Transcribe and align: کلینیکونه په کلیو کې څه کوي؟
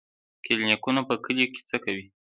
کلینیکونه 0.45 1.01
په 1.09 1.13
کلیو 1.23 1.51
کې 1.53 1.61
څه 1.69 1.77
کوي؟ 1.83 2.05